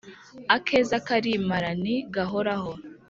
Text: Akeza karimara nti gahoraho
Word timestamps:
Akeza 0.55 0.95
karimara 1.07 1.69
nti 1.81 1.95
gahoraho 2.13 2.71